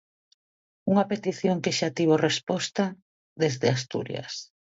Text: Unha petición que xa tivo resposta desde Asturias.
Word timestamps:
Unha 0.91 1.07
petición 1.11 1.57
que 1.63 1.75
xa 1.77 1.89
tivo 1.97 2.15
resposta 2.27 2.83
desde 3.41 3.67
Asturias. 3.77 4.33